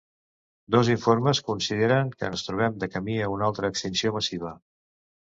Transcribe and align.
Dos 0.75 0.89
informes 0.93 1.41
consideren 1.51 2.11
que 2.17 2.31
ens 2.31 2.49
trobem 2.49 2.83
de 2.85 2.93
camí 2.97 3.23
a 3.23 3.31
una 3.37 3.49
altra 3.53 3.75
extinció 3.75 4.19
massiva. 4.21 4.61